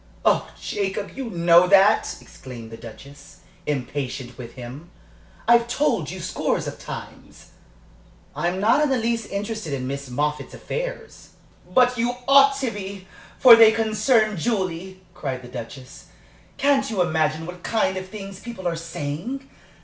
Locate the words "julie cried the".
14.37-15.47